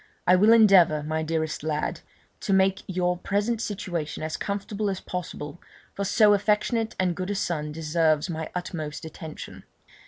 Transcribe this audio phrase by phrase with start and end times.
[0.25, 1.99] I will endeavour, my dearest lad,
[2.39, 5.61] to make your present situation as comfortable as possible,
[5.93, 9.63] for so affectionate and good a son deserves my utmost attention.